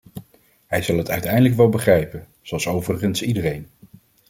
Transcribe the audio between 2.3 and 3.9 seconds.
zoals overigens iedereen.